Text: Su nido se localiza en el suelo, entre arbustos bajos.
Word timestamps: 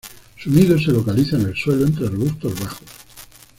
Su 0.35 0.49
nido 0.49 0.79
se 0.79 0.89
localiza 0.91 1.35
en 1.35 1.43
el 1.43 1.55
suelo, 1.55 1.85
entre 1.85 2.07
arbustos 2.07 2.59
bajos. 2.59 2.81